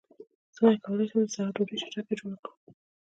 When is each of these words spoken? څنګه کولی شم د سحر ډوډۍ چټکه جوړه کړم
څنګه 0.55 0.75
کولی 0.85 1.05
شم 1.11 1.21
د 1.25 1.29
سحر 1.35 1.51
ډوډۍ 1.55 1.75
چټکه 1.81 2.13
جوړه 2.19 2.37
کړم 2.43 2.57